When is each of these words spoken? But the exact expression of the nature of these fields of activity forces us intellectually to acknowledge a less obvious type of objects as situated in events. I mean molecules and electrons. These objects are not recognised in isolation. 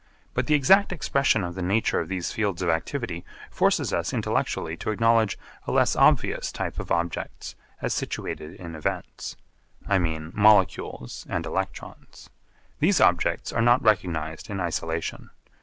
But 0.33 0.47
the 0.47 0.55
exact 0.55 0.91
expression 0.91 1.43
of 1.43 1.53
the 1.53 1.61
nature 1.61 1.99
of 1.99 2.09
these 2.09 2.31
fields 2.31 2.63
of 2.63 2.69
activity 2.69 3.23
forces 3.51 3.93
us 3.93 4.13
intellectually 4.13 4.75
to 4.77 4.89
acknowledge 4.89 5.37
a 5.67 5.71
less 5.71 5.95
obvious 5.95 6.51
type 6.51 6.79
of 6.79 6.91
objects 6.91 7.53
as 7.83 7.93
situated 7.93 8.55
in 8.55 8.73
events. 8.73 9.37
I 9.87 9.99
mean 9.99 10.31
molecules 10.33 11.27
and 11.29 11.45
electrons. 11.45 12.31
These 12.79 12.99
objects 12.99 13.53
are 13.53 13.61
not 13.61 13.83
recognised 13.83 14.49
in 14.49 14.59
isolation. 14.59 15.29